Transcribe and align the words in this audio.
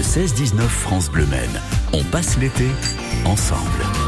Le 0.00 0.04
16-19 0.04 0.60
France 0.62 1.10
Bleu 1.10 1.26
Maine. 1.26 1.60
On 1.92 2.02
passe 2.04 2.38
l'été 2.38 2.70
ensemble. 3.26 3.99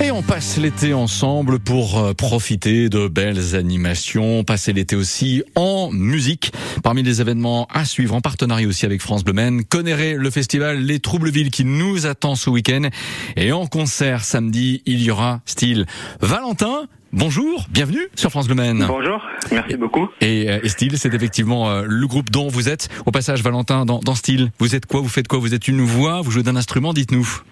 Et 0.00 0.10
on 0.10 0.22
passe 0.22 0.58
l'été 0.58 0.92
ensemble 0.92 1.60
pour 1.60 1.98
euh, 1.98 2.14
profiter 2.14 2.88
de 2.88 3.06
belles 3.06 3.54
animations, 3.54 4.42
passer 4.42 4.72
l'été 4.72 4.96
aussi 4.96 5.44
en 5.54 5.90
musique. 5.92 6.52
Parmi 6.82 7.02
les 7.02 7.20
événements 7.20 7.68
à 7.72 7.84
suivre 7.84 8.14
en 8.14 8.20
partenariat 8.20 8.66
aussi 8.66 8.84
avec 8.84 9.00
France 9.00 9.24
Bleu 9.24 9.34
Maine, 9.34 9.64
connaîtrez 9.64 10.14
le 10.14 10.30
festival 10.30 10.80
Les 10.80 10.98
Troublevilles 10.98 11.50
qui 11.50 11.64
nous 11.64 12.06
attend 12.06 12.34
ce 12.34 12.50
week-end. 12.50 12.88
Et 13.36 13.52
en 13.52 13.66
concert 13.66 14.24
samedi, 14.24 14.82
il 14.84 15.00
y 15.00 15.10
aura 15.12 15.40
style 15.46 15.86
Valentin. 16.20 16.86
Bonjour, 17.12 17.66
bienvenue 17.70 18.08
sur 18.16 18.30
France 18.30 18.46
Bleu 18.46 18.56
Maine. 18.56 18.84
Bonjour, 18.88 19.22
merci 19.52 19.76
beaucoup. 19.76 20.08
Et, 20.20 20.46
et 20.46 20.68
Style, 20.68 20.98
c'est 20.98 21.14
effectivement 21.14 21.70
euh, 21.70 21.84
le 21.86 22.06
groupe 22.08 22.30
dont 22.30 22.48
vous 22.48 22.68
êtes. 22.68 22.88
Au 23.06 23.12
passage, 23.12 23.42
Valentin, 23.44 23.86
dans, 23.86 24.00
dans 24.00 24.16
Style, 24.16 24.50
vous 24.58 24.74
êtes 24.74 24.86
quoi? 24.86 25.00
Vous 25.00 25.08
faites 25.08 25.28
quoi? 25.28 25.38
Vous 25.38 25.54
êtes 25.54 25.68
une 25.68 25.82
voix? 25.82 26.20
Vous 26.20 26.32
jouez 26.32 26.42
d'un 26.42 26.56
instrument? 26.56 26.92
Dites-nous. 26.92 27.42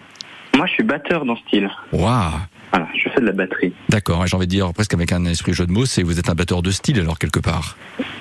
Moi, 0.57 0.67
je 0.67 0.73
suis 0.73 0.83
batteur 0.83 1.25
dans 1.25 1.37
Style. 1.37 1.69
Waouh 1.93 2.31
Voilà, 2.73 2.87
je 2.95 3.09
fais 3.09 3.21
de 3.21 3.27
la 3.27 3.33
batterie. 3.33 3.73
D'accord, 3.89 4.27
j'ai 4.27 4.37
envie 4.37 4.47
de 4.47 4.51
dire 4.51 4.73
presque 4.73 4.95
avec 4.95 5.11
un 5.13 5.25
esprit 5.25 5.53
jeu 5.55 5.67
de 5.67 5.73
mots, 5.73 5.87
c'est 5.87 6.03
vous 6.03 6.19
êtes 6.19 6.29
un 6.29 6.35
batteur 6.35 6.63
de 6.63 6.71
style 6.71 7.01
alors 7.01 7.19
quelque 7.19 7.41
part. 7.41 7.77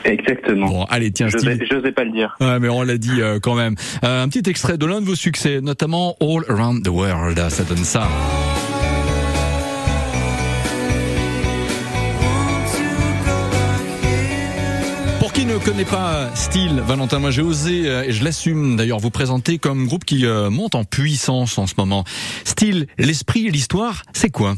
Exactement. 0.05 0.67
Bon, 0.67 0.83
allez, 0.85 1.11
tiens, 1.11 1.27
J'osais 1.27 1.55
Style. 1.55 1.67
j'osais 1.69 1.91
pas 1.91 2.03
le 2.03 2.11
dire. 2.11 2.35
Ouais, 2.39 2.59
mais 2.59 2.69
on 2.69 2.81
l'a 2.83 2.97
dit 2.97 3.21
euh, 3.21 3.39
quand 3.39 3.55
même. 3.55 3.75
Euh, 4.03 4.23
un 4.23 4.27
petit 4.29 4.49
extrait 4.49 4.77
de 4.77 4.85
l'un 4.85 5.01
de 5.01 5.05
vos 5.05 5.15
succès, 5.15 5.61
notamment 5.61 6.15
All 6.21 6.43
Around 6.49 6.83
the 6.83 6.89
World. 6.89 7.37
Ça 7.49 7.63
donne 7.63 7.77
ça. 7.83 8.07
Qui 15.41 15.47
ne 15.47 15.57
connaît 15.57 15.85
pas 15.89 16.27
Style, 16.35 16.81
Valentin, 16.81 17.17
moi 17.17 17.31
j'ai 17.31 17.41
osé, 17.41 17.89
euh, 17.89 18.03
et 18.03 18.11
je 18.11 18.23
l'assume 18.23 18.75
d'ailleurs, 18.75 18.99
vous 18.99 19.09
présenter 19.09 19.57
comme 19.57 19.87
groupe 19.87 20.05
qui 20.05 20.27
euh, 20.27 20.51
monte 20.51 20.75
en 20.75 20.83
puissance 20.83 21.57
en 21.57 21.65
ce 21.65 21.73
moment. 21.79 22.03
Style, 22.43 22.85
l'esprit 22.99 23.47
et 23.47 23.49
l'histoire, 23.49 24.03
c'est 24.13 24.29
quoi? 24.29 24.53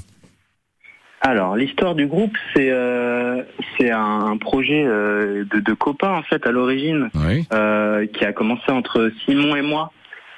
Alors, 1.22 1.56
l'histoire 1.56 1.96
du 1.96 2.06
groupe, 2.06 2.36
c'est 2.54 2.70
euh, 2.70 3.44
c'est 3.78 3.92
un, 3.92 4.26
un 4.26 4.38
projet 4.38 4.84
euh, 4.86 5.46
de, 5.54 5.62
de 5.62 5.74
copains, 5.74 6.12
en 6.16 6.24
fait, 6.24 6.46
à 6.46 6.52
l'origine, 6.52 7.10
Oui. 7.16 7.48
euh, 7.54 8.06
qui 8.08 8.26
a 8.26 8.34
commencé 8.34 8.70
entre 8.70 9.10
Simon 9.24 9.56
et 9.56 9.62
moi. 9.62 9.94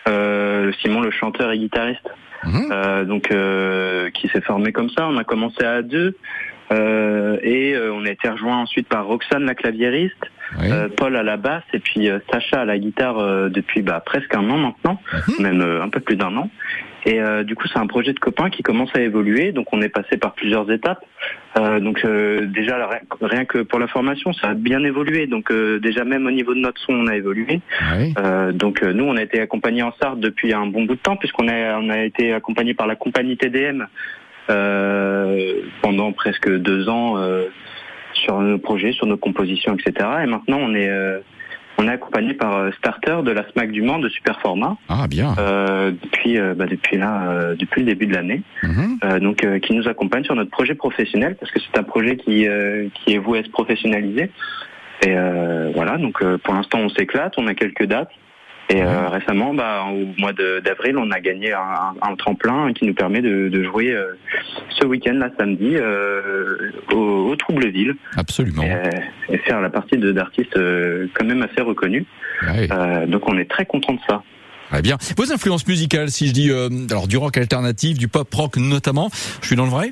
Euh, 0.08 0.72
Simon, 0.84 1.02
le 1.02 1.10
chanteur 1.10 1.52
et 1.52 1.58
guitariste. 1.58 2.08
Mhm. 2.44 2.68
Euh, 2.72 3.04
donc 3.06 3.32
euh, 3.32 4.12
qui 4.12 4.28
s'est 4.28 4.42
formé 4.42 4.72
comme 4.72 4.92
ça. 4.92 5.08
On 5.08 5.18
a 5.18 5.24
commencé 5.24 5.64
à 5.64 5.82
deux 5.82 6.16
euh, 6.72 7.38
et 7.42 7.74
euh, 7.74 7.92
on 7.94 8.06
a 8.06 8.12
été 8.12 8.30
rejoint 8.30 8.58
ensuite 8.58 8.88
par 8.88 9.08
Roxane 9.08 9.46
la 9.46 9.56
claviériste, 9.56 10.14
Oui. 10.60 10.72
euh, 10.72 10.88
Paul 10.96 11.16
à 11.16 11.24
la 11.24 11.38
basse 11.38 11.64
et 11.74 11.80
puis 11.80 12.10
euh, 12.10 12.20
Sacha 12.32 12.62
à 12.62 12.66
la 12.66 12.78
guitare 12.78 13.18
euh, 13.20 13.50
depuis 13.50 13.82
bah, 13.82 14.02
presque 14.06 14.34
un 14.36 14.50
an 14.50 14.58
maintenant, 14.58 15.02
Mhm. 15.40 15.44
même 15.44 15.62
un 15.82 15.90
peu 15.90 16.00
plus 16.00 16.16
d'un 16.16 16.36
an. 16.38 16.50
Et 17.08 17.20
euh, 17.22 17.44
du 17.44 17.54
coup 17.56 17.68
c'est 17.68 17.78
un 17.78 17.86
projet 17.86 18.14
de 18.14 18.20
copains 18.20 18.50
qui 18.50 18.64
commence 18.64 18.90
à 18.96 19.02
évoluer. 19.02 19.52
Donc 19.52 19.68
on 19.74 19.82
est 19.82 19.90
passé 19.90 20.18
par 20.18 20.34
plusieurs 20.34 20.72
étapes. 20.72 21.04
Euh, 21.58 21.80
donc 21.80 22.04
euh, 22.04 22.46
déjà 22.48 22.90
rien- 23.22 23.46
que 23.46 23.60
pour 23.60 23.78
la 23.80 23.88
formation 23.88 24.34
ça 24.34 24.50
a 24.50 24.54
bien 24.56 24.84
évolué. 24.84 25.28
Donc 25.28 25.52
déjà 25.82 26.04
même 26.04 26.26
au 26.26 26.32
niveau 26.32 26.54
de 26.56 26.60
notre 26.60 26.82
son 26.82 26.94
on 26.94 27.08
a 27.08 27.16
évolué. 27.16 27.62
Oui. 27.98 28.14
Donc 28.54 28.82
nous, 28.82 29.04
on 29.04 29.18
a 29.18 29.22
été 29.22 29.40
accompagnés 29.40 29.84
en 29.84 29.94
Sarthe 30.02 30.20
depuis 30.20 30.54
un 30.54 30.66
bon 30.68 30.84
bout 30.86 30.96
de 30.96 31.00
temps, 31.02 31.16
puisqu'on 31.16 31.48
a, 31.48 31.78
on 31.80 31.90
a 31.90 32.00
été 32.04 32.34
accompagnés 32.34 32.74
par 32.74 32.88
la 32.88 32.96
compagnie 32.96 33.38
TDM 33.38 33.86
pendant 35.82 36.12
presque 36.12 36.50
deux 36.50 36.90
ans 36.90 37.18
sur 38.16 38.40
nos 38.42 38.58
projets, 38.58 38.92
sur 38.92 39.06
nos 39.06 39.18
compositions, 39.18 39.76
etc. 39.76 40.08
Et 40.24 40.26
maintenant, 40.28 40.58
on 40.62 40.74
est 40.74 40.90
euh, 40.90 41.20
on 41.78 41.88
est 41.88 41.92
accompagné 41.92 42.34
par 42.34 42.56
euh, 42.56 42.72
Starter 42.78 43.18
de 43.24 43.32
la 43.32 43.44
SMAC 43.52 43.72
du 43.72 43.82
Mans 43.82 44.00
de 44.00 44.08
super 44.10 44.40
format. 44.40 44.78
Ah, 44.88 45.08
bien. 45.10 45.36
euh, 45.38 45.92
depuis 45.92 46.40
euh, 46.40 46.54
bah, 46.56 46.66
depuis 46.68 46.98
là 46.98 47.30
euh, 47.30 47.56
depuis 47.56 47.82
le 47.82 47.88
début 47.88 48.06
de 48.08 48.14
l'année. 48.14 48.42
Donc 49.22 49.44
euh, 49.44 49.60
qui 49.60 49.74
nous 49.74 49.88
accompagne 49.88 50.24
sur 50.24 50.36
notre 50.36 50.52
projet 50.52 50.76
professionnel 50.76 51.36
parce 51.40 51.52
que 51.52 51.60
c'est 51.60 51.78
un 51.78 51.84
projet 51.84 52.16
qui 52.18 52.48
qui 52.94 53.14
est 53.14 53.18
voué 53.18 53.40
à 53.40 53.44
se 53.44 53.50
professionnaliser. 53.50 54.32
Et 55.06 55.16
voilà. 55.76 55.98
Donc 55.98 56.24
pour 56.38 56.54
l'instant 56.54 56.80
on 56.80 56.90
s'éclate. 56.90 57.34
On 57.38 57.48
a 57.48 57.54
quelques 57.54 57.86
dates 57.86 58.10
et 58.70 58.82
euh, 58.82 59.10
récemment 59.10 59.54
bah, 59.54 59.86
au 59.88 60.20
mois 60.20 60.34
d'avril 60.34 60.98
on 60.98 61.12
a 61.12 61.20
gagné 61.20 61.54
un, 61.54 62.16
tremplin 62.16 62.74
qui 62.74 62.86
nous 62.86 62.94
permet 62.94 63.22
de, 63.22 63.50
de 63.50 63.64
jouer 63.64 63.92
euh, 63.92 64.18
ce 64.80 64.86
week-end 64.88 65.14
là 65.14 65.30
samedi 65.38 65.76
euh, 65.76 66.72
au, 66.92 67.30
au 67.30 67.36
Troubleville 67.36 67.96
Absolument. 68.18 68.64
et, 68.64 69.34
et 69.34 69.38
faire 69.40 69.62
la 69.62 69.70
partie 69.70 69.98
d'artistes 69.98 70.58
euh, 70.58 71.08
quand 71.14 71.26
même 71.26 71.44
assez 71.44 71.62
reconnus 71.62 72.06
Ouais. 72.42 72.68
Euh, 72.72 73.06
donc 73.06 73.30
on 73.30 73.38
est 73.38 73.50
très 73.50 73.66
content 73.66 73.94
de 73.94 74.00
ça 74.08 74.22
Très 74.70 74.82
bien. 74.82 74.98
Vos 75.16 75.32
influences 75.32 75.68
musicales, 75.68 76.10
si 76.10 76.28
je 76.28 76.34
dis 76.34 76.50
euh, 76.50 76.70
alors 76.90 77.08
du 77.08 77.18
rock 77.18 77.38
alternatif, 77.38 77.98
du 77.98 78.08
pop 78.08 78.28
rock 78.34 78.58
notamment, 78.58 79.10
je 79.42 79.48
suis 79.48 79.56
dans 79.56 79.66
le 79.66 79.70
vrai? 79.70 79.92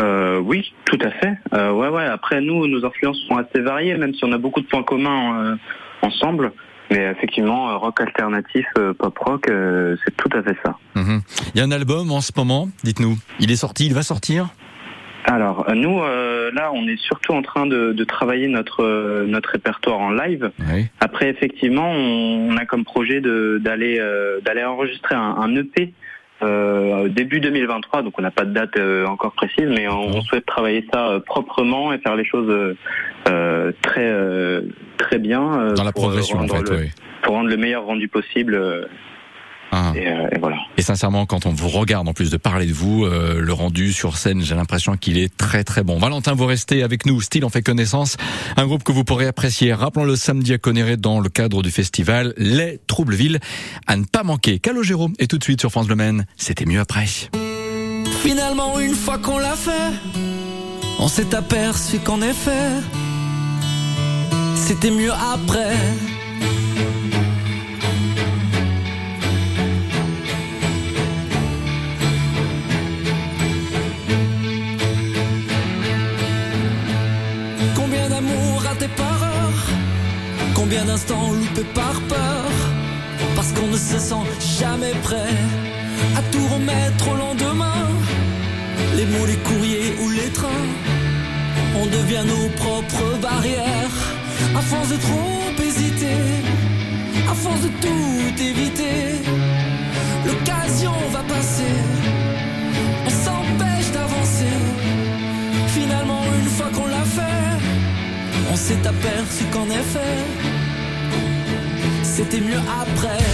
Euh, 0.00 0.38
oui, 0.40 0.72
tout 0.86 0.98
à 1.02 1.10
fait. 1.10 1.34
Euh, 1.54 1.70
ouais, 1.72 1.88
ouais. 1.88 2.04
Après, 2.04 2.40
nous, 2.40 2.66
nos 2.66 2.84
influences 2.84 3.18
sont 3.28 3.36
assez 3.36 3.60
variées, 3.60 3.96
même 3.96 4.12
si 4.14 4.24
on 4.24 4.32
a 4.32 4.38
beaucoup 4.38 4.60
de 4.60 4.66
points 4.66 4.82
communs 4.82 5.44
euh, 5.44 5.56
ensemble. 6.02 6.52
Mais 6.90 7.10
effectivement, 7.10 7.70
euh, 7.70 7.76
rock 7.76 8.00
alternatif, 8.00 8.66
euh, 8.78 8.92
pop 8.94 9.16
rock, 9.18 9.48
euh, 9.48 9.96
c'est 10.04 10.16
tout 10.16 10.28
à 10.36 10.42
fait 10.42 10.56
ça. 10.64 10.76
Mhm. 10.96 11.20
Il 11.54 11.58
y 11.58 11.62
a 11.62 11.64
un 11.64 11.70
album 11.70 12.10
en 12.10 12.20
ce 12.20 12.32
moment, 12.36 12.68
dites-nous. 12.82 13.16
Il 13.38 13.50
est 13.52 13.56
sorti, 13.56 13.86
il 13.86 13.94
va 13.94 14.02
sortir? 14.02 14.48
Alors, 15.24 15.66
nous, 15.74 16.00
euh, 16.00 16.50
là, 16.52 16.70
on 16.72 16.88
est 16.88 16.96
surtout 16.98 17.32
en 17.32 17.42
train 17.42 17.66
de, 17.66 17.92
de 17.92 18.04
travailler 18.04 18.48
notre 18.48 18.82
euh, 18.82 19.26
notre 19.26 19.50
répertoire 19.50 19.98
en 19.98 20.10
live. 20.10 20.50
Oui. 20.72 20.86
Après, 20.98 21.28
effectivement, 21.28 21.90
on, 21.92 22.48
on 22.50 22.56
a 22.56 22.64
comme 22.64 22.84
projet 22.84 23.20
de- 23.20 23.60
d'aller 23.62 23.98
euh, 24.00 24.40
d'aller 24.40 24.64
enregistrer 24.64 25.14
un, 25.14 25.36
un 25.38 25.54
EP. 25.56 25.92
Euh, 26.42 27.08
début 27.08 27.40
2023, 27.40 28.02
donc 28.02 28.14
on 28.18 28.22
n'a 28.22 28.30
pas 28.30 28.44
de 28.44 28.52
date 28.52 28.76
euh, 28.76 29.06
encore 29.06 29.32
précise, 29.32 29.68
mais 29.68 29.88
on, 29.88 30.16
on 30.16 30.22
souhaite 30.22 30.46
travailler 30.46 30.86
ça 30.92 31.08
euh, 31.08 31.20
proprement 31.20 31.92
et 31.92 31.98
faire 31.98 32.16
les 32.16 32.24
choses 32.24 32.48
euh, 32.48 32.74
euh, 33.28 33.72
très 33.82 34.08
euh, 34.08 34.62
très 34.96 35.18
bien 35.18 35.60
euh, 35.60 35.74
Dans 35.74 35.84
la 35.84 35.92
progression, 35.92 36.38
en 36.38 36.48
fait, 36.48 36.70
le, 36.70 36.76
oui. 36.78 36.90
pour 37.22 37.34
rendre 37.34 37.50
le 37.50 37.56
meilleur 37.56 37.84
rendu 37.84 38.08
possible. 38.08 38.88
Ah. 39.72 39.92
et, 39.94 40.06
euh, 40.08 40.28
et 40.32 40.38
voilà. 40.38 40.56
Et 40.76 40.82
sincèrement, 40.82 41.26
quand 41.26 41.46
on 41.46 41.52
vous 41.52 41.68
regarde, 41.68 42.08
en 42.08 42.12
plus 42.12 42.30
de 42.30 42.36
parler 42.36 42.66
de 42.66 42.72
vous, 42.72 43.04
euh, 43.04 43.40
le 43.40 43.52
rendu 43.52 43.92
sur 43.92 44.16
scène, 44.16 44.42
j'ai 44.42 44.54
l'impression 44.54 44.96
qu'il 44.96 45.18
est 45.18 45.34
très 45.36 45.62
très 45.64 45.82
bon. 45.82 45.98
Valentin, 45.98 46.34
vous 46.34 46.46
restez 46.46 46.82
avec 46.82 47.06
nous. 47.06 47.20
Style 47.20 47.44
en 47.44 47.50
fait 47.50 47.62
connaissance. 47.62 48.16
Un 48.56 48.66
groupe 48.66 48.82
que 48.82 48.92
vous 48.92 49.04
pourrez 49.04 49.26
apprécier. 49.26 49.72
Rappelons-le 49.72 50.16
samedi 50.16 50.54
à 50.54 50.58
Connéry 50.58 50.96
dans 50.96 51.20
le 51.20 51.28
cadre 51.28 51.62
du 51.62 51.70
festival 51.70 52.34
Les 52.36 52.80
Troublevilles. 52.86 53.38
À 53.86 53.96
ne 53.96 54.04
pas 54.04 54.22
manquer. 54.22 54.58
Calogero. 54.58 55.10
Et 55.18 55.26
tout 55.26 55.38
de 55.38 55.44
suite 55.44 55.60
sur 55.60 55.70
France 55.70 55.88
Le 55.88 55.96
Maine. 55.96 56.26
C'était 56.36 56.66
mieux 56.66 56.80
après. 56.80 57.06
Finalement, 58.22 58.78
une 58.80 58.94
fois 58.94 59.18
qu'on 59.18 59.38
l'a 59.38 59.56
fait, 59.56 59.92
on 60.98 61.08
s'est 61.08 61.34
aperçu 61.34 61.98
qu'en 61.98 62.20
effet, 62.20 62.70
c'était 64.54 64.90
mieux 64.90 65.12
après. 65.12 65.76
Combien 80.60 80.84
d'instants 80.84 81.32
loupés 81.32 81.70
par 81.74 81.98
peur 82.02 82.44
Parce 83.34 83.50
qu'on 83.52 83.68
ne 83.68 83.78
se 83.78 83.98
sent 83.98 84.26
jamais 84.60 84.92
prêt 85.02 85.34
à 86.14 86.20
tout 86.30 86.46
remettre 86.52 87.08
au 87.10 87.16
lendemain. 87.16 87.88
Les 88.94 89.06
mots, 89.06 89.24
les 89.24 89.38
courriers 89.38 89.94
ou 90.02 90.10
les 90.10 90.30
trains, 90.30 90.68
on 91.80 91.86
devient 91.86 92.24
nos 92.26 92.48
propres 92.62 93.18
barrières. 93.22 93.96
À 94.54 94.60
force 94.60 94.90
de 94.90 94.96
trop 94.96 95.64
hésiter, 95.66 96.20
à 97.26 97.34
force 97.34 97.62
de 97.62 97.70
tout 97.80 98.42
éviter, 98.42 99.22
l'occasion 100.26 100.92
va 101.10 101.22
passer. 101.22 101.74
On 103.06 103.10
s'empêche 103.24 103.90
d'avancer. 103.94 104.56
Finalement, 105.68 106.22
une 106.38 106.50
fois 106.50 106.68
qu'on 106.74 106.86
l'a 106.86 107.06
fait, 107.18 107.50
on 108.52 108.56
s'est 108.56 108.86
aperçu 108.86 109.44
qu'en 109.52 109.66
effet, 109.66 110.49
c'était 112.20 112.44
mieux 112.44 112.60
après. 112.82 113.24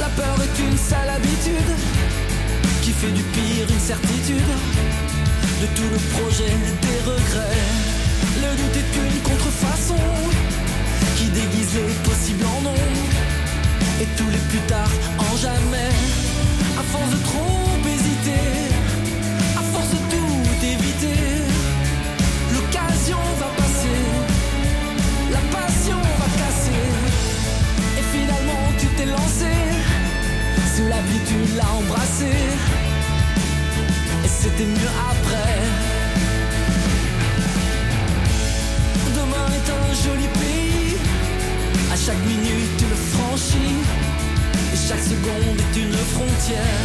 La 0.00 0.08
peur 0.08 0.36
est 0.42 0.62
une 0.62 0.78
sale 0.78 1.10
habitude 1.10 1.70
qui 2.82 2.92
fait 2.92 3.10
du 3.10 3.22
pire 3.22 3.66
une 3.68 3.80
certitude. 3.80 4.52
De 5.60 5.66
tout 5.76 5.88
le 5.92 6.00
projet, 6.16 6.52
des 6.86 7.00
regrets. 7.10 7.64
Le 8.42 8.50
doute 8.56 8.76
est 8.82 8.92
une 9.04 9.22
contrefaçon 9.30 10.02
qui 11.16 11.26
déguise 11.26 11.74
les 11.74 11.94
possibles 12.08 12.46
en 12.56 12.62
non. 12.62 12.80
Et 14.00 14.06
tous 14.16 14.30
les 14.30 14.44
plus 14.50 14.64
tard 14.66 14.90
en 15.18 15.36
jamais. 15.36 15.92
À 16.78 16.82
force 16.82 17.10
de 17.10 17.22
trop 17.24 17.75
tu 31.26 31.38
l'as 31.56 31.70
embrassé. 31.78 32.32
Et 34.24 34.28
c'était 34.28 34.64
mieux 34.64 34.94
après. 35.10 35.54
Demain 39.14 39.46
est 39.58 39.68
un 39.80 39.88
joli 40.04 40.28
pays. 40.40 40.96
À 41.92 41.96
chaque 41.96 42.22
minute 42.26 42.72
tu 42.78 42.84
le 42.84 42.98
franchis. 43.12 43.76
Et 44.72 44.76
chaque 44.88 45.04
seconde 45.12 45.58
est 45.64 45.78
une 45.78 45.98
frontière. 46.14 46.84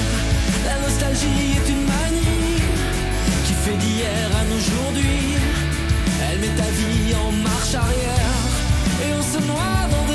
La 0.66 0.78
nostalgie 0.82 1.58
est 1.58 1.70
une 1.70 1.86
manie 1.94 2.62
qui 3.46 3.54
fait 3.54 3.78
d'hier 3.78 4.30
à 4.40 4.44
aujourd'hui. 4.56 5.36
Elle 6.24 6.40
met 6.40 6.56
ta 6.62 6.70
vie 6.80 7.16
en 7.26 7.32
marche 7.32 7.76
arrière. 7.76 8.42
Et 9.04 9.14
on 9.20 9.24
se 9.24 9.40
noie 9.46 9.80
dans 9.90 10.11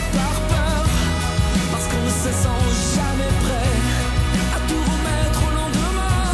par 0.00 0.34
peur 0.48 0.84
Parce 1.70 1.86
qu'on 1.88 2.02
ne 2.02 2.08
se 2.08 2.32
sent 2.42 2.64
jamais 2.96 3.32
prêt 3.44 3.72
À 4.56 4.60
tout 4.68 4.82
remettre 4.92 5.40
au 5.46 5.52
lendemain. 5.54 6.28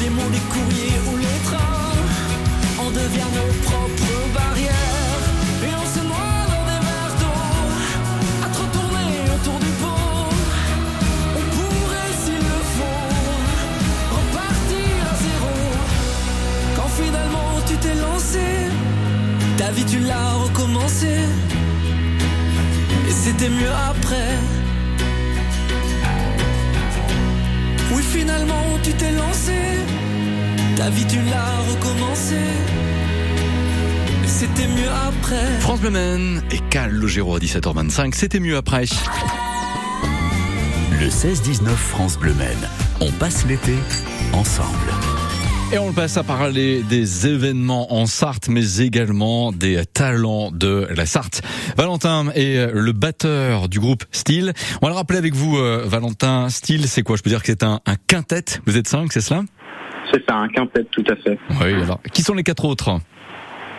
Les 0.00 0.10
mots, 0.10 0.30
les 0.30 0.44
courriers 0.52 1.00
ou 1.10 1.16
les 1.16 1.38
trains 1.48 1.92
On 2.78 2.90
devient 2.90 3.30
nos 3.34 3.52
propres 3.66 4.18
barrières. 4.34 5.24
Et 5.66 5.72
on 5.74 5.86
se 5.94 6.04
noie 6.06 6.38
dans 6.52 6.64
des 6.70 6.80
verres 6.86 7.16
d'eau 7.20 7.42
À 8.44 8.48
trop 8.54 8.68
tourner 8.76 9.10
autour 9.34 9.58
du 9.58 9.72
pot 9.82 10.30
On 11.38 11.44
pourrait 11.56 12.12
s'il 12.22 12.42
le 12.52 12.60
faut 12.76 13.10
Repartir 14.18 14.94
à 15.10 15.14
zéro. 15.26 15.54
Quand 16.76 16.90
finalement 17.02 17.50
tu 17.66 17.74
t'es 17.76 17.96
lancé, 17.96 18.46
ta 19.56 19.70
vie 19.72 19.84
tu 19.84 19.98
l'as 19.98 20.34
recommencé. 20.44 21.26
C'était 23.24 23.48
mieux 23.50 23.70
après. 23.70 24.36
Oui, 27.94 28.02
finalement 28.02 28.64
tu 28.82 28.92
t'es 28.94 29.12
lancé, 29.12 29.52
ta 30.74 30.90
vie 30.90 31.06
tu 31.06 31.18
l'as 31.30 31.58
recommencé. 31.70 32.34
C'était 34.26 34.66
mieux 34.66 34.90
après. 34.90 35.60
France 35.60 35.80
Bleu 35.80 36.42
et 36.50 36.58
Cal 36.68 36.90
Logero 36.90 37.36
à 37.36 37.38
17h25, 37.38 38.12
c'était 38.12 38.40
mieux 38.40 38.56
après. 38.56 38.86
Le 41.00 41.08
16-19 41.08 41.68
France 41.76 42.18
Bleu. 42.18 42.34
On 43.00 43.12
passe 43.12 43.46
l'été 43.46 43.74
ensemble. 44.32 44.90
Et 45.74 45.78
on 45.78 45.90
passe 45.90 46.18
à 46.18 46.22
parler 46.22 46.82
des 46.82 47.26
événements 47.26 47.94
en 47.94 48.04
Sarthe, 48.04 48.48
mais 48.50 48.80
également 48.80 49.52
des 49.52 49.86
talents 49.86 50.50
de 50.52 50.86
la 50.94 51.06
Sarthe. 51.06 51.40
Valentin 51.78 52.26
est 52.34 52.70
le 52.74 52.92
batteur 52.92 53.70
du 53.70 53.80
groupe 53.80 54.04
Style. 54.12 54.52
On 54.82 54.86
va 54.86 54.92
le 54.92 54.96
rappeler 54.96 55.16
avec 55.16 55.34
vous, 55.34 55.56
euh, 55.56 55.84
Valentin. 55.86 56.50
Style, 56.50 56.86
c'est 56.88 57.02
quoi? 57.02 57.16
Je 57.16 57.22
peux 57.22 57.30
dire 57.30 57.40
que 57.40 57.46
c'est 57.46 57.62
un, 57.62 57.80
un 57.86 57.94
quintet. 58.06 58.44
Vous 58.66 58.76
êtes 58.76 58.86
cinq, 58.86 59.14
c'est 59.14 59.22
cela? 59.22 59.44
C'est 60.12 60.22
ça, 60.28 60.36
un 60.36 60.48
quintet, 60.48 60.84
tout 60.90 61.04
à 61.08 61.16
fait. 61.16 61.38
Oui. 61.62 61.72
Alors, 61.82 62.00
qui 62.12 62.22
sont 62.22 62.34
les 62.34 62.42
quatre 62.42 62.66
autres? 62.66 63.00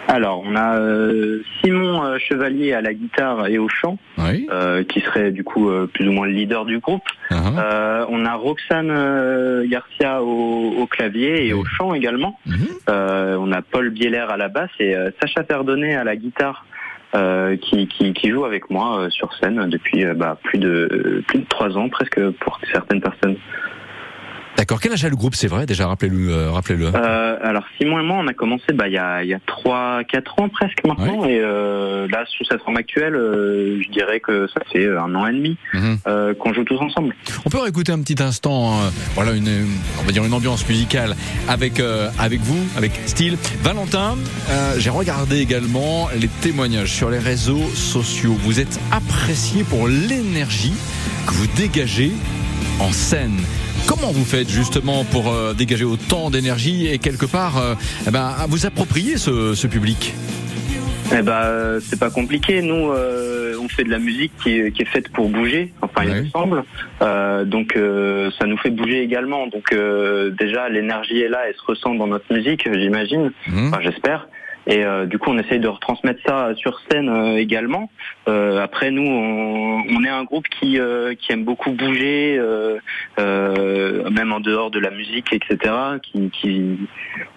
Alors, 0.08 0.44
on 0.46 0.56
a 0.56 0.78
euh, 0.80 1.42
Simon 1.62 2.04
euh, 2.04 2.18
Chevalier 2.20 2.74
à 2.74 2.82
la 2.82 2.94
guitare 2.94 3.48
et 3.48 3.58
au 3.58 3.70
chant, 3.70 3.98
Oui. 4.18 4.48
euh, 4.52 4.84
qui 4.84 5.00
serait 5.00 5.32
du 5.32 5.44
coup 5.44 5.70
euh, 5.70 5.88
plus 5.92 6.08
ou 6.08 6.12
moins 6.12 6.28
le 6.28 6.34
leader 6.34 6.66
du 6.66 6.80
groupe. 6.80 7.04
Uh-huh. 7.32 8.06
On 8.10 8.26
a 8.26 8.34
Roxane 8.36 9.66
Garcia 9.68 10.22
au, 10.22 10.74
au 10.82 10.86
clavier 10.88 11.48
et 11.48 11.54
Oui. 11.54 11.62
au 11.62 11.66
chant 11.66 11.94
également. 11.94 12.38
Mhm. 12.46 12.68
On 12.88 13.52
a 13.52 13.62
Paul 13.62 13.90
Bieler 13.90 14.26
à 14.30 14.38
la 14.38 14.50
basse 14.50 14.70
et 14.80 14.94
Sacha 15.22 15.44
Perdonnet 15.44 15.96
à 15.96 16.04
la 16.04 16.16
guitare. 16.16 16.66
qui, 17.62 17.88
qui, 17.88 18.14
qui 18.14 18.30
joue 18.30 18.44
avec 18.46 18.70
moi 18.70 19.08
sur 19.10 19.34
scène 19.36 19.68
depuis 19.70 20.04
bah, 20.16 20.38
plus 20.44 20.58
de 20.60 21.24
plus 21.28 21.40
de 21.40 21.46
trois 21.48 21.78
ans 21.78 21.88
presque 21.90 22.20
pour 22.42 22.60
certaines 22.72 23.02
personnes. 23.02 23.36
D'accord. 24.58 24.80
Quel 24.80 24.94
âge 24.94 25.04
a 25.04 25.10
le 25.10 25.16
groupe 25.16 25.36
C'est 25.36 25.48
vrai. 25.48 25.66
Déjà, 25.66 25.88
rappelez-le. 25.88 26.30
euh, 26.32 26.52
rappelez-le. 26.52 26.92
Euh, 26.96 27.38
alors 27.42 27.64
Simon 27.78 28.00
et 28.00 28.04
moi, 28.04 28.18
on 28.20 28.28
a 28.28 28.34
commencé 28.34 28.66
bah, 28.74 28.88
il 28.88 28.94
y 28.94 28.98
a 28.98 29.24
il 29.24 29.30
y 29.30 29.34
a 29.34 29.40
trois 29.46 30.04
quatre 30.04 30.40
ans 30.40 30.48
presque 30.50 30.86
maintenant 30.86 31.26
et 31.26 31.40
euh, 31.42 32.08
là 32.10 32.24
sous 32.28 32.44
cette 32.46 32.62
forme 32.62 32.78
actuelle, 32.78 33.16
euh, 33.16 33.82
je 33.84 33.90
dirais 33.90 34.20
que 34.20 34.48
ça 34.54 34.62
fait 34.72 34.88
un 34.88 35.14
an 35.16 35.28
et 35.28 35.34
demi 35.34 35.58
Mhm. 35.74 35.98
euh, 36.08 36.34
qu'on 36.36 36.54
joue 36.54 36.64
tous 36.64 36.78
ensemble. 36.80 37.16
On 37.46 37.50
peut 37.50 37.60
réécouter 37.60 37.92
un 37.92 38.00
petit 38.02 38.22
instant, 38.22 38.74
euh, 38.82 38.90
voilà 39.16 39.32
une, 39.34 39.50
on 40.00 40.04
va 40.04 40.12
dire 40.12 40.24
une 40.24 40.34
ambiance 40.34 40.68
musicale 40.68 41.16
avec 41.48 41.80
euh, 41.80 42.10
avec 42.20 42.40
vous, 42.42 42.64
avec 42.78 42.92
Style. 43.06 43.38
Valentin, 43.64 44.16
euh, 44.50 44.76
j'ai 44.78 44.90
regardé 44.92 45.40
également 45.40 46.10
les 46.20 46.28
témoignages 46.28 46.92
sur 46.92 47.10
les 47.10 47.20
réseaux 47.20 47.64
sociaux. 47.74 48.34
Vous 48.40 48.60
êtes 48.60 48.80
apprécié 48.92 49.64
pour 49.64 49.88
l'énergie 49.88 50.74
que 51.28 51.32
vous 51.34 51.48
dégagez 51.58 52.12
en 52.80 52.92
scène. 52.92 53.38
Comment 53.88 54.12
vous 54.12 54.26
faites 54.26 54.50
justement 54.50 55.04
pour 55.06 55.30
euh, 55.32 55.54
dégager 55.54 55.84
autant 55.86 56.30
d'énergie 56.30 56.88
et 56.88 56.98
quelque 57.00 57.26
part 57.26 57.58
euh, 57.58 57.76
eh 58.08 58.12
ben, 58.12 58.34
à 58.40 58.46
vous 58.48 58.66
approprier 58.66 59.18
ce, 59.18 59.54
ce 59.54 59.68
public? 59.68 60.14
Eh 61.16 61.22
ben, 61.22 61.32
euh, 61.34 61.80
c'est 61.82 62.00
pas 62.00 62.10
compliqué. 62.10 62.62
Nous, 62.62 62.92
euh, 62.92 63.56
on 63.62 63.68
fait 63.68 63.84
de 63.84 63.90
la 63.90 64.00
musique 64.00 64.32
qui 64.42 64.54
est, 64.58 64.72
qui 64.72 64.82
est 64.82 64.86
faite 64.90 65.10
pour 65.10 65.30
bouger. 65.30 65.74
Enfin, 65.82 66.04
il 66.06 66.14
me 66.16 66.26
semble. 66.30 66.64
Euh, 67.02 67.44
donc, 67.46 67.76
euh, 67.76 68.32
ça 68.40 68.46
nous 68.48 68.58
fait 68.58 68.72
bouger 68.72 69.02
également. 69.04 69.48
Donc, 69.48 69.74
euh, 69.74 70.32
déjà, 70.32 70.70
l'énergie 70.70 71.20
est 71.20 71.30
là, 71.30 71.42
elle 71.48 71.56
se 71.56 71.62
ressent 71.68 71.94
dans 71.94 72.08
notre 72.08 72.34
musique, 72.34 72.68
j'imagine. 72.74 73.32
Hmm 73.48 73.68
Enfin, 73.68 73.80
j'espère. 73.84 74.28
Et 74.68 74.84
euh, 74.86 75.06
du 75.06 75.18
coup, 75.20 75.30
on 75.32 75.38
essaye 75.38 75.60
de 75.60 75.68
retransmettre 75.68 76.22
ça 76.26 76.56
sur 76.56 76.80
scène 76.90 77.10
euh, 77.10 77.36
également. 77.38 77.90
Euh, 78.30 78.62
après, 78.64 78.92
nous, 78.92 79.04
on, 79.06 79.84
on 79.90 80.04
est 80.06 80.10
un 80.10 80.24
groupe 80.24 80.48
qui, 80.60 80.80
euh, 80.80 81.16
qui 81.16 81.34
aime 81.34 81.44
beaucoup 81.44 81.72
bouger, 81.72 82.38
euh, 82.40 82.78
euh, 83.20 84.10
même 84.10 84.32
en 84.32 84.40
dehors 84.40 84.72
de 84.72 84.80
la 84.80 84.90
musique, 84.92 85.34
etc. 85.34 85.74
Qui, 86.02 86.30
qui 86.30 86.78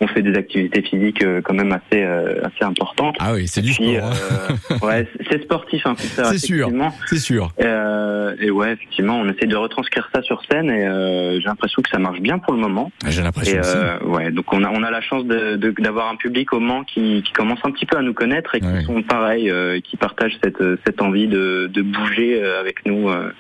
on 0.00 0.06
fait 0.06 0.22
des 0.22 0.36
activités 0.36 0.82
physiques 0.82 1.22
euh, 1.24 1.40
quand 1.42 1.54
même 1.54 1.72
assez, 1.72 2.02
euh, 2.02 2.40
assez 2.44 2.64
importantes. 2.64 3.16
Ah 3.18 3.32
oui, 3.34 3.48
c'est 3.48 3.60
du 3.62 3.72
sport, 3.72 3.86
hein. 3.88 4.76
ouais, 4.82 5.08
c'est 5.30 5.42
sportif, 5.42 5.86
hein, 5.86 5.94
tout 5.96 6.06
ça. 6.06 6.24
C'est 6.26 6.38
sûr. 6.38 6.70
c'est 7.06 7.18
sûr. 7.18 7.50
Euh, 7.60 8.34
et 8.40 8.50
ouais, 8.50 8.72
effectivement, 8.72 9.18
on 9.20 9.28
essaie 9.28 9.46
de 9.46 9.56
retranscrire 9.56 10.08
ça 10.14 10.22
sur 10.22 10.42
scène 10.50 10.70
et 10.70 10.86
euh, 10.86 11.40
j'ai 11.40 11.46
l'impression 11.46 11.82
que 11.82 11.90
ça 11.90 11.98
marche 11.98 12.20
bien 12.20 12.38
pour 12.38 12.52
le 12.54 12.60
moment. 12.60 12.90
J'ai 13.08 13.22
l'impression 13.22 13.60
euh, 13.64 13.98
ouais, 14.04 14.30
donc 14.30 14.52
on 14.52 14.62
a 14.64 14.70
on 14.70 14.82
a 14.82 14.90
la 14.90 15.00
chance 15.00 15.24
de- 15.24 15.56
de- 15.56 15.74
d'avoir 15.78 16.08
un 16.08 16.16
public 16.16 16.52
au 16.52 16.60
Mans 16.60 16.84
qui, 16.84 17.15
qui 17.22 17.32
commence 17.32 17.58
un 17.64 17.70
petit 17.70 17.86
peu 17.86 17.96
à 17.96 18.02
nous 18.02 18.14
connaître 18.14 18.54
et 18.54 18.60
qui 18.60 18.66
Ouais. 18.66 18.84
sont 18.84 19.02
pareils, 19.02 19.50
euh, 19.50 19.80
qui 19.80 19.96
partagent 19.96 20.38
cette 20.42 20.62
cette 20.86 21.00
envie 21.02 21.26
de, 21.28 21.70
de 21.72 21.82
bouger 21.82 22.42
euh, 22.42 22.60
avec 22.60 22.84
nous. 22.86 23.08
euh, 23.08 23.30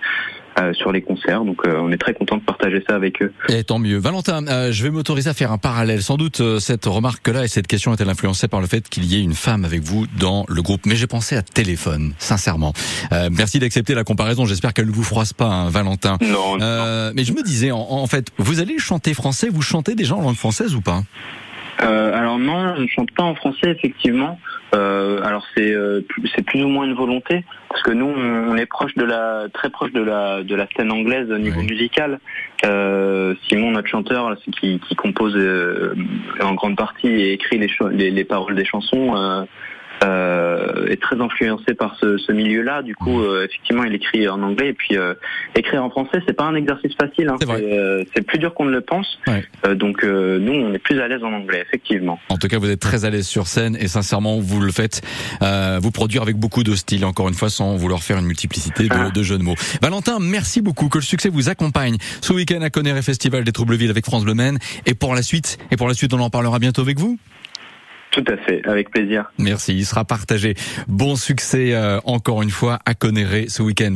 euh, 0.58 0.72
sur 0.72 0.90
les 0.90 1.02
concerts, 1.02 1.44
donc 1.44 1.66
euh, 1.66 1.76
on 1.82 1.92
est 1.92 1.98
très 1.98 2.14
content 2.14 2.38
de 2.38 2.42
partager 2.42 2.82
ça 2.88 2.96
avec 2.96 3.20
eux. 3.20 3.30
Et 3.50 3.62
tant 3.62 3.78
mieux. 3.78 3.98
Valentin, 3.98 4.42
euh, 4.48 4.72
je 4.72 4.82
vais 4.84 4.90
m'autoriser 4.90 5.28
à 5.28 5.34
faire 5.34 5.52
un 5.52 5.58
parallèle. 5.58 6.00
Sans 6.02 6.16
doute, 6.16 6.40
euh, 6.40 6.58
cette 6.60 6.86
remarque-là 6.86 7.44
et 7.44 7.48
cette 7.48 7.66
question 7.66 7.92
est-elle 7.92 8.08
influencée 8.08 8.48
par 8.48 8.62
le 8.62 8.66
fait 8.66 8.88
qu'il 8.88 9.04
y 9.04 9.16
ait 9.16 9.22
une 9.22 9.34
femme 9.34 9.66
avec 9.66 9.82
vous 9.82 10.06
dans 10.18 10.46
le 10.48 10.62
groupe? 10.62 10.86
Mais 10.86 10.96
j'ai 10.96 11.06
pensé 11.06 11.36
à 11.36 11.42
téléphone, 11.42 12.14
sincèrement. 12.16 12.72
Euh, 13.12 13.28
merci 13.30 13.58
d'accepter 13.58 13.92
la 13.94 14.02
comparaison. 14.04 14.46
J'espère 14.46 14.72
qu'elle 14.72 14.86
ne 14.86 14.92
vous 14.92 15.02
froisse 15.02 15.34
pas, 15.34 15.44
hein, 15.44 15.68
Valentin. 15.68 16.16
Non, 16.22 16.56
Euh, 16.62 17.12
mais 17.14 17.24
je 17.24 17.34
me 17.34 17.42
disais, 17.42 17.70
en, 17.70 17.76
en 17.90 18.06
fait, 18.06 18.28
vous 18.38 18.58
allez 18.58 18.78
chanter 18.78 19.12
français, 19.12 19.50
vous 19.52 19.60
chantez 19.60 19.94
déjà 19.94 20.14
en 20.14 20.22
langue 20.22 20.36
française 20.36 20.74
ou 20.74 20.80
pas? 20.80 21.02
Euh, 21.82 22.16
alors 22.16 22.38
non, 22.38 22.74
on 22.76 22.80
ne 22.80 22.86
chante 22.86 23.10
pas 23.12 23.22
en 23.22 23.34
français 23.34 23.70
effectivement. 23.70 24.38
Euh, 24.74 25.22
alors 25.22 25.44
c'est 25.54 25.72
euh, 25.74 26.00
plus- 26.08 26.26
c'est 26.34 26.42
plus 26.44 26.62
ou 26.64 26.68
moins 26.68 26.84
une 26.86 26.94
volonté 26.94 27.44
parce 27.68 27.82
que 27.82 27.92
nous 27.92 28.06
on 28.06 28.56
est 28.56 28.66
proche 28.66 28.94
de 28.96 29.04
la 29.04 29.46
très 29.52 29.70
proche 29.70 29.92
de 29.92 30.02
la 30.02 30.42
de 30.42 30.54
la 30.54 30.66
scène 30.76 30.90
anglaise 30.90 31.30
au 31.30 31.38
niveau 31.38 31.60
Oui. 31.60 31.66
musical. 31.66 32.18
Euh, 32.64 33.34
Simon 33.48 33.70
notre 33.72 33.88
chanteur 33.88 34.34
qui, 34.60 34.80
qui 34.80 34.94
compose 34.96 35.36
euh, 35.36 35.94
en 36.42 36.54
grande 36.54 36.76
partie 36.76 37.06
et 37.08 37.32
écrit 37.34 37.58
les, 37.58 37.70
les, 37.92 38.10
les 38.10 38.24
paroles 38.24 38.56
des 38.56 38.64
chansons. 38.64 39.46
Euh, 40.04 40.86
est 40.88 41.00
très 41.00 41.20
influencé 41.20 41.74
par 41.74 41.96
ce, 42.00 42.18
ce 42.18 42.32
milieu-là. 42.32 42.82
Du 42.82 42.94
coup, 42.94 43.20
euh, 43.22 43.44
effectivement, 43.46 43.84
il 43.84 43.94
écrit 43.94 44.28
en 44.28 44.42
anglais 44.42 44.68
et 44.68 44.72
puis 44.72 44.96
euh, 44.96 45.14
écrire 45.54 45.82
en 45.84 45.90
français, 45.90 46.20
c'est 46.26 46.36
pas 46.36 46.44
un 46.44 46.54
exercice 46.54 46.94
facile. 46.94 47.28
Hein. 47.28 47.36
C'est 47.40 47.46
vrai. 47.46 47.58
C'est 47.60 47.78
euh, 47.78 48.04
c'est 48.14 48.22
plus 48.22 48.38
dur 48.38 48.54
qu'on 48.54 48.66
ne 48.66 48.70
le 48.70 48.80
pense. 48.80 49.18
Ouais. 49.26 49.44
Euh, 49.66 49.74
donc 49.74 50.04
euh, 50.04 50.38
nous, 50.38 50.52
on 50.52 50.72
est 50.74 50.78
plus 50.78 51.00
à 51.00 51.08
l'aise 51.08 51.22
en 51.24 51.32
anglais, 51.32 51.62
effectivement. 51.66 52.18
En 52.28 52.36
tout 52.36 52.48
cas, 52.48 52.58
vous 52.58 52.70
êtes 52.70 52.80
très 52.80 53.04
à 53.04 53.10
l'aise 53.10 53.26
sur 53.26 53.46
scène 53.46 53.76
et 53.80 53.88
sincèrement, 53.88 54.38
vous 54.38 54.60
le 54.60 54.72
faites, 54.72 55.02
euh, 55.42 55.78
vous 55.82 55.90
produire 55.90 56.22
avec 56.22 56.36
beaucoup 56.36 56.62
de 56.62 56.74
style, 56.74 57.04
encore 57.04 57.28
une 57.28 57.34
fois, 57.34 57.48
sans 57.50 57.76
vouloir 57.76 58.02
faire 58.02 58.18
une 58.18 58.26
multiplicité 58.26 58.84
de, 58.84 58.94
Ah. 58.94 59.10
de 59.10 59.22
jeux 59.22 59.38
de 59.38 59.42
mots. 59.42 59.54
Valentin, 59.82 60.18
merci 60.20 60.60
beaucoup. 60.62 60.88
Que 60.88 60.98
le 60.98 61.02
succès 61.04 61.28
vous 61.28 61.48
accompagne 61.48 61.96
ce 62.20 62.32
week-end 62.32 62.60
à 62.62 62.70
Conner 62.70 62.96
et 62.96 63.02
Festival 63.02 63.44
des 63.44 63.52
Troubleville 63.52 63.90
avec 63.90 64.04
France 64.04 64.24
Bleu 64.24 64.34
Maine. 64.34 64.58
Et 64.86 64.94
pour 64.94 65.14
la 65.14 65.22
suite, 65.22 65.58
et 65.70 65.76
pour 65.76 65.88
la 65.88 65.94
suite, 65.94 66.12
on 66.14 66.20
en 66.20 66.30
parlera 66.30 66.58
bientôt 66.58 66.82
avec 66.82 66.98
vous. 66.98 67.18
Tout 68.16 68.24
à 68.32 68.38
fait, 68.38 68.62
avec 68.66 68.90
plaisir. 68.90 69.30
Merci, 69.36 69.74
il 69.76 69.84
sera 69.84 70.06
partagé. 70.06 70.54
Bon 70.88 71.16
succès 71.16 71.74
euh, 71.74 72.00
encore 72.04 72.40
une 72.40 72.48
fois 72.48 72.78
à 72.86 72.94
Conner 72.94 73.46
ce 73.48 73.62
week-end. 73.62 73.92